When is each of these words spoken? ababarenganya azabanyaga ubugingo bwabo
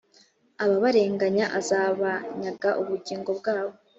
ababarenganya 0.63 1.45
azabanyaga 1.59 2.69
ubugingo 2.81 3.29
bwabo 3.39 3.75